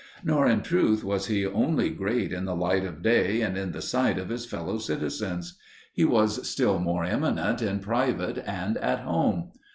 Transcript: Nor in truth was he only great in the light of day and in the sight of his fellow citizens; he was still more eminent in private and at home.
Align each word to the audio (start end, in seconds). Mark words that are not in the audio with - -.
Nor 0.23 0.47
in 0.47 0.63
truth 0.63 1.03
was 1.03 1.27
he 1.27 1.45
only 1.45 1.91
great 1.91 2.33
in 2.33 2.45
the 2.45 2.55
light 2.55 2.83
of 2.85 3.03
day 3.03 3.41
and 3.41 3.55
in 3.55 3.71
the 3.71 3.83
sight 3.83 4.17
of 4.17 4.29
his 4.29 4.47
fellow 4.47 4.79
citizens; 4.79 5.59
he 5.93 6.05
was 6.05 6.49
still 6.49 6.79
more 6.79 7.03
eminent 7.03 7.61
in 7.61 7.77
private 7.77 8.39
and 8.39 8.77
at 8.77 9.01
home. 9.01 9.51